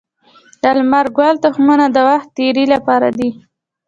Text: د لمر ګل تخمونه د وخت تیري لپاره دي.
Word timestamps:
د 0.61 0.63
لمر 0.77 1.05
ګل 1.17 1.35
تخمونه 1.45 1.85
د 1.91 1.97
وخت 2.09 2.27
تیري 2.37 2.65
لپاره 2.73 3.07
دي. 3.17 3.29